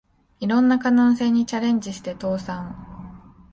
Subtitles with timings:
[0.39, 2.75] いろんな可能性にチャレンジして倒産